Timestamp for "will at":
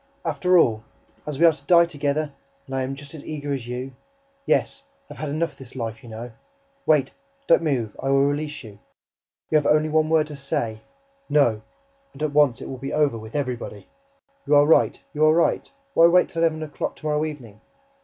12.33-12.57